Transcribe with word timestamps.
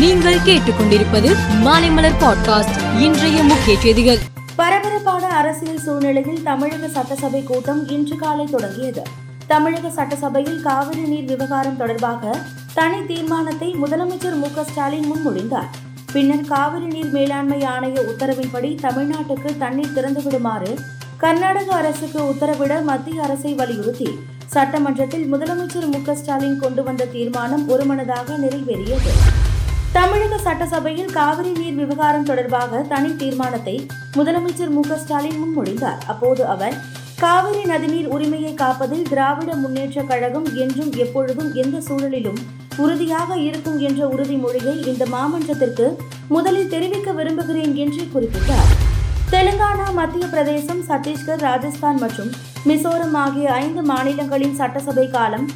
நீங்கள் 0.00 0.36
கேட்டுக்கொண்டிருப்பது 0.36 1.36
மாலைமலர் 1.64 2.14
பாட்காஸ்ட். 2.20 3.00
இன்றைய 3.00 3.42
முக்கிய 3.42 3.80
செய்திகள். 3.80 4.18
பரபரப்பான 4.56 5.26
அரசியல் 5.26 5.78
சூழ்நிலையில் 5.78 6.42
தமிழக 6.42 6.88
சட்டசபை 6.88 7.42
கூட்டம் 7.42 7.88
இன்று 7.88 8.16
காலை 8.16 8.44
தொடங்கியது. 8.44 9.02
தமிழக 9.46 9.90
சட்டசபையில் 9.90 10.62
காவிரி 10.62 11.00
நீர் 11.00 11.24
விவகாரம் 11.24 11.76
தொடர்பாக 11.76 12.38
தனி 12.74 13.06
தீர்மானத்தை 13.06 13.74
முதலமைச்சர் 13.82 14.34
மு 14.34 14.64
ஸ்டாலின் 14.70 15.12
முன்மொழிந்தார். 15.12 15.68
பின்னர் 16.12 16.44
காவிரி 16.44 16.84
நீர் 16.84 17.10
மேலாண்மை 17.10 17.60
ஆணைய 17.60 17.98
உத்தரவின்படி 18.12 18.70
தமிழ்நாட்டுக்கு 18.82 19.58
தண்ணீர் 19.58 19.94
திறந்துவிடுமாறு 19.94 20.76
கர்நாடக 21.16 21.74
அரசுக்கு 21.74 22.22
உத்தரவிட 22.22 22.82
மத்திய 22.82 23.22
அரசை 23.22 23.54
வலியுறுத்தி 23.54 24.18
சட்டமன்றத்தில் 24.46 25.34
முதலமைச்சர் 25.34 26.06
மு 26.06 26.14
ஸ்டாலின் 26.14 26.58
கொண்டு 26.58 26.82
வந்த 26.82 27.04
தீர்மானம் 27.04 27.68
ஒருமனதாக 27.68 28.34
நிறைவேறியது. 28.36 29.39
தமிழக 29.94 30.34
சட்டசபையில் 30.44 31.08
காவிரி 31.14 31.52
நீர் 31.60 31.78
விவகாரம் 31.78 32.26
தொடர்பாக 32.28 32.82
தனி 32.90 33.08
தீர்மானத்தை 33.20 33.74
முதலமைச்சர் 34.16 34.70
மு 34.74 34.82
க 34.88 34.98
ஸ்டாலின் 35.02 35.40
முன்மொழிந்தார். 35.40 35.98
அப்போது 36.12 36.42
அவர் 36.52 36.76
காவிரி 37.22 37.62
நதிநீர் 37.70 38.08
உரிமையை 38.14 38.52
காப்பதில் 38.60 39.08
திராவிட 39.08 39.50
முன்னேற்ற 39.62 40.04
கழகம் 40.10 40.46
என்றும் 40.64 40.92
எப்பொழுதும் 41.04 41.50
எந்த 41.62 41.80
சூழலிலும் 41.88 42.40
உறுதியாக 42.84 43.38
இருக்கும் 43.48 43.80
என்ற 43.88 44.00
உறுதிமொழியை 44.14 44.76
இந்த 44.92 45.06
மாமன்றத்திற்கு 45.14 45.88
முதலில் 46.36 46.72
தெரிவிக்க 46.74 47.10
விரும்புகிறேன் 47.18 47.74
என்று 47.84 48.04
குறிப்பிட்டார். 48.14 48.70
தெலுங்கானா 49.34 49.88
மத்திய 50.00 50.26
பிரதேசம் 50.34 50.82
சத்தீஸ்கர் 50.90 51.44
ராஜஸ்தான் 51.48 52.00
மற்றும் 52.04 52.32
மிசோரம் 52.70 53.18
ஆகிய 53.24 53.48
ஐந்து 53.64 53.84
மாநிலங்களின் 53.92 54.58
சட்டசபை 54.62 55.08
காலம் 55.18 55.46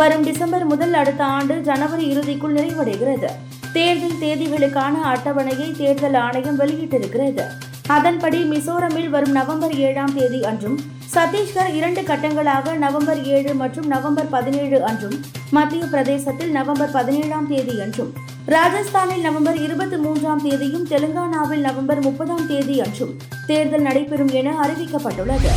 வரும் 0.00 0.24
டிசம்பர் 0.28 0.64
முதல் 0.74 0.94
அடுத்த 1.00 1.24
ஆண்டு 1.38 1.56
ஜனவரி 1.70 2.04
இறுதிக்குள் 2.12 2.56
நிறைவடைகிறது. 2.60 3.30
தேர்தல் 3.76 4.18
தேதிகளுக்கான 4.20 4.96
அட்டவணையை 5.12 5.68
தேர்தல் 5.76 6.14
ஆணையம் 6.14 6.58
வெளியிட்டிருக்கிறது. 6.60 7.44
அதன்படி 7.86 8.38
மிசோரமில் 8.42 9.08
வரும் 9.14 9.34
நவம்பர் 9.38 9.74
ஏழாம் 9.86 10.14
தேதி 10.18 10.40
அன்றும் 10.50 10.76
சத்தீஸ்கர் 11.14 11.72
இரண்டு 11.78 12.00
கட்டங்களாக 12.00 12.74
நவம்பர் 12.84 13.20
ஏழு 13.24 13.54
மற்றும் 13.54 13.86
நவம்பர் 13.86 14.30
பதினேழு 14.30 14.78
அன்றும் 14.84 15.16
மத்திய 15.50 15.84
பிரதேசத்தில் 15.84 16.50
நவம்பர் 16.50 16.90
பதினேழாம் 16.90 17.48
தேதி 17.48 17.80
அன்றும் 17.80 18.12
ராஜஸ்தானில் 18.46 19.26
நவம்பர் 19.26 19.58
இருபத்தி 19.66 19.96
மூன்றாம் 19.96 20.42
தேதியும் 20.48 20.86
தெலுங்கானாவில் 20.88 21.66
நவம்பர் 21.68 22.00
முப்பதாம் 22.00 22.46
தேதி 22.46 22.80
அன்றும் 22.80 23.12
தேர்தல் 23.46 23.86
நடைபெறும் 23.88 24.32
என 24.40 24.56
அறிவிக்கப்பட்டுள்ளது. 24.64 25.52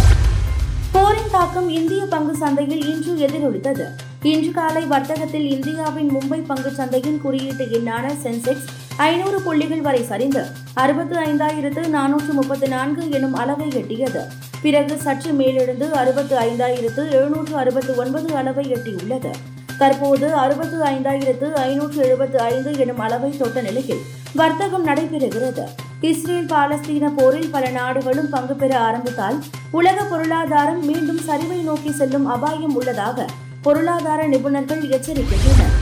போரின் 0.92 1.34
தாக்கம் 1.38 1.70
இந்திய 1.70 2.04
பங்கு 2.10 2.36
சந்தையில் 2.36 2.86
இன்று 2.94 3.14
எதிரொலித்தது. 3.28 3.88
இன்று 4.22 4.52
காலை 4.52 4.86
வர்த்தகத்தில் 4.86 5.46
இந்தியாவின் 5.52 6.10
மும்பை 6.10 6.46
பங்கு 6.46 6.70
சந்தையின் 6.70 7.20
குறியீட்டு 7.22 7.66
எண்ணான 7.78 8.06
சென்செக்ஸ் 8.24 8.68
ஐநூறு 8.98 9.42
புள்ளிகள் 9.42 9.82
வரை 9.82 10.04
சரிந்து 10.04 10.42
அறுபத்து 10.74 11.16
ஐந்தாயிரத்து 11.20 11.82
நானூற்று 11.96 12.32
முப்பத்து 12.34 12.68
நான்கு 12.68 13.10
எனும் 13.10 13.34
அளவை 13.34 13.68
எட்டியது. 13.70 14.22
பிறகு 14.62 14.98
சற்று 14.98 15.32
மேலெழுந்து 15.32 15.92
அறுபத்து 15.92 16.36
ஐந்தாயிரத்து 16.38 17.10
எழுநூற்று 17.12 17.56
அறுபத்து 17.56 17.96
ஒன்பது 17.96 18.36
அளவை 18.36 18.66
எட்டியுள்ளது. 18.74 19.32
தற்போது 19.78 20.34
அறுபத்து 20.34 20.78
ஐந்தாயிரத்து 20.84 21.54
ஐநூற்று 21.54 22.00
எழுபத்து 22.04 22.40
ஐந்து 22.40 22.78
எனும் 22.78 23.00
அளவை 23.00 23.38
தொட்ட 23.38 23.62
நிலையில் 23.62 24.06
வர்த்தகம் 24.34 24.88
நடைபெறுகிறது. 24.88 25.66
இஸ்ரேல் 26.02 26.50
பாலஸ்தீன 26.54 27.12
போரில் 27.16 27.50
பல 27.50 27.70
நாடுகளும் 27.70 28.30
பங்கு 28.30 28.56
பெற 28.56 28.80
ஆரம்பித்தால் 28.80 29.38
உலக 29.72 30.04
பொருளாதாரம் 30.04 30.86
மீண்டும் 30.86 31.22
சரிவை 31.28 31.64
நோக்கி 31.64 31.92
செல்லும் 31.92 32.26
அபாயம் 32.26 32.76
உள்ளதாக 32.76 33.26
பொருளாதார 33.68 34.22
நிபுணர்கள் 34.32 34.84
எச்சரிக்கின்றனர் 34.96 35.74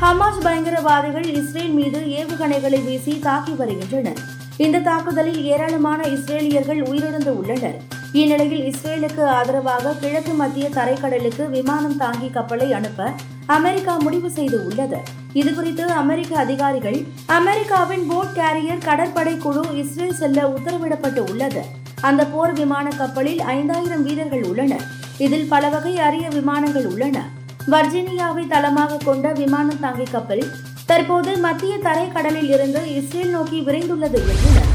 ஹமாஸ் 0.00 0.40
பயங்கரவாதிகள் 0.44 1.26
இஸ்ரேல் 1.40 1.74
மீது 1.76 1.98
ஏவுகணைகளை 2.20 2.78
வீசி 2.86 3.12
தாக்கி 3.26 3.52
வருகின்றனர். 3.60 4.18
இந்த 4.64 4.80
தாக்குதலில் 4.88 5.38
ஏராளமான 5.50 6.00
இஸ்ரேலியர்கள் 6.14 6.80
உயிரிழந்து 6.88 7.32
உள்ளனர். 7.40 7.76
இந்நிலையில் 8.20 8.64
இஸ்ரேலுக்கு 8.70 9.22
ஆதரவாக 9.36 9.94
கிழக்கு 10.02 10.34
மத்திய 10.40 10.66
தரைக்கடலுக்கு 10.78 11.46
விமானம் 11.54 11.96
தாங்கி 12.02 12.30
கப்பலை 12.38 12.68
அனுப்ப 12.78 13.08
அமெரிக்கா 13.58 13.94
முடிவு 14.06 14.30
செய்து 14.38 14.58
உள்ளது. 14.66 15.00
இதுகுறித்து 15.42 15.86
அமெரிக்க 16.02 16.34
அதிகாரிகள் 16.44 16.98
அமெரிக்காவின் 17.38 18.04
போட் 18.10 18.34
கேரியர் 18.40 18.84
கடற்படை 18.88 19.36
குழு 19.46 19.64
இஸ்ரேல் 19.84 20.20
செல்ல 20.22 20.48
உத்தரவிடப்பட்டு 20.56 21.22
உள்ளது. 21.30 21.64
அந்த 22.10 22.24
போர் 22.34 22.56
விமான 22.60 22.88
கப்பலில் 23.00 23.42
ஐந்தாயிரம் 23.56 24.04
வீரர்கள் 24.08 24.46
உள்ளனர். 24.52 24.86
இதில் 25.18 25.48
பல 25.48 25.68
வகை 25.68 25.98
அரிய 25.98 26.28
விமானங்கள் 26.28 26.86
உள்ளன. 26.86 27.28
வர்ஜீனியாவை 27.70 28.46
தளமாக 28.46 28.96
கொண்ட 28.96 29.32
விமானம் 29.32 29.80
தாங்கி 29.80 30.02
கப்பல் 30.02 30.46
தற்போது 30.86 31.38
மத்திய 31.38 31.78
தரைக்கடலில் 31.78 32.50
இருந்து 32.50 32.94
இஸ்ரேல் 32.94 33.30
நோக்கி 33.30 33.60
விரைந்துள்ளது 33.60 34.18
என்றனர் 34.32 34.72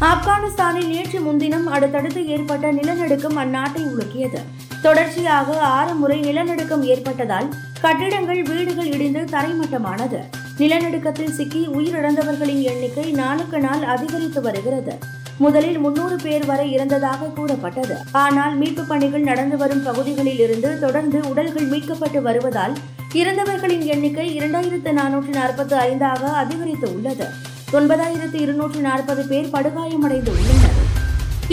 ஆப்கானிஸ்தானில் 0.00 0.86
நேற்று 0.86 1.20
முன்தினம் 1.20 1.66
அடுத்தடுத்து 1.66 2.26
ஏற்பட்ட 2.26 2.72
நிலநடுக்கம் 2.72 3.36
அந்நாட்டை 3.36 3.82
உலுக்கியது. 3.82 4.40
தொடர்ச்சியாக 4.82 5.60
ஆறு 5.60 5.94
முறை 5.94 6.20
நிலநடுக்கம் 6.20 6.82
ஏற்பட்டதால் 6.82 7.48
கட்டிடங்கள் 7.80 8.42
வீடுகள் 8.42 8.92
இடிந்து 8.92 9.20
தரைமட்டமானது. 9.20 10.20
நிலநடுக்கத்தில் 10.58 11.30
சிக்கி 11.30 11.66
உயிரிழந்தவர்களின் 11.66 12.62
எண்ணிக்கை 12.62 13.10
நாளுக்கு 13.12 13.58
நாள் 13.58 13.82
அதிகரித்து 13.82 14.40
வருகிறது. 14.40 14.98
முதலில் 15.38 15.78
முன்னூறு 15.78 16.16
பேர் 16.22 16.46
வரை 16.46 16.66
இறந்ததாக 16.76 17.28
கூறப்பட்டது. 17.34 17.96
ஆனால் 18.22 18.54
மீட்பு 18.56 18.82
பணிகள் 18.82 19.26
நடந்து 19.30 19.56
வரும் 19.56 19.82
பகுதிகளில் 19.82 20.40
இருந்து 20.46 20.78
தொடர்ந்து 20.78 21.18
உடல்கள் 21.30 21.68
மீட்கப்பட்டு 21.72 22.20
வருவதால் 22.22 22.74
இறந்தவர்களின் 23.20 23.84
எண்ணிக்கை 23.94 24.26
இரண்டாயிரத்து 24.38 24.92
நானூற்று 25.00 25.32
நாற்பத்தி 25.40 25.76
ஐந்தாக 25.84 26.22
அதிகரித்து 26.42 26.88
உள்ளது 26.94 27.26
ஒன்பதாயிரத்து 27.72 28.38
இருநூற்று 28.44 28.80
நாற்பது 28.80 29.22
பேர் 29.24 29.52
படுகாயமடைந்து 29.54 30.32
உள்ளனர் 30.38 30.76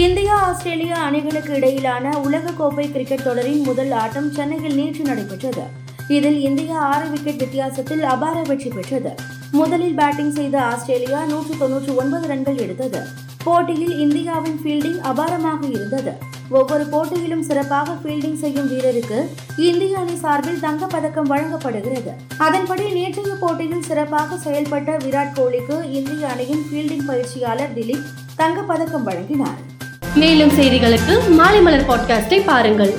இந்தியா 0.06 0.36
ஆஸ்திரேலியா 0.48 0.98
அணிகளுக்கு 1.08 1.54
இடையிலான 1.56 2.10
உலகக்கோப்பை 2.24 2.86
கிரிக்கெட் 2.92 3.24
தொடரின் 3.24 3.62
முதல் 3.62 3.92
ஆட்டம் 3.92 4.32
சென்னையில் 4.32 4.76
நேற்று 4.76 5.04
நடைபெற்றது. 5.04 5.66
இதில் 6.08 6.40
இந்தியா 6.40 6.78
ஆறு 6.94 7.06
விக்கெட் 7.10 7.42
வித்தியாசத்தில் 7.44 8.04
அபார 8.14 8.42
வெற்றி 8.42 8.70
பெற்றது. 8.70 9.14
முதலில் 9.52 9.96
பேட்டிங் 9.96 10.36
செய்த 10.40 10.56
ஆஸ்திரேலியா 10.72 11.22
நூற்று 11.26 11.56
தொன்னூற்று 11.58 11.96
ஒன்பது 11.96 12.28
ரன்கள் 12.28 12.58
எடுத்தது. 12.58 13.04
போட்டியில் 13.46 14.00
இந்தியாவின் 14.00 14.60
ஃபீல்டிங் 14.64 15.00
அபாரமாக 15.12 15.62
இருந்தது. 15.70 16.14
ஒவ்வொரு 16.50 16.86
போட்டியிலும் 16.86 17.44
சிறப்பாக 17.44 17.94
ஃபீல்டிங் 18.04 18.40
செய்யும் 18.44 18.70
வீரருக்கு 18.72 19.20
இந்திய 19.58 19.98
அணி 20.00 20.16
சார்பில் 20.16 20.60
தங்கப்பதக்கம் 20.60 21.30
வழங்கப்படுகிறது. 21.34 22.12
அதன்படி 22.38 22.86
நேற்றைய 22.90 23.34
போட்டியில் 23.40 23.84
சிறப்பாக 23.84 24.38
செயல்பட்ட 24.46 24.98
விராட் 25.06 25.36
கோலிக்கு 25.36 25.78
இந்திய 25.92 26.28
அணியின் 26.28 26.66
ஃபீல்டிங் 26.70 27.06
பயிற்சியாளர் 27.08 27.74
திலீப் 27.76 28.08
தங்கப்பதக்கம் 28.38 29.08
வழங்கினார். 29.10 29.60
மேலும் 30.16 30.50
செய்திகளுக்கு 30.50 31.16
மாலை 31.30 31.62
மலர் 31.62 31.90
பாட்காஸ்டை 31.90 32.40
பாருங்கள். 32.46 32.94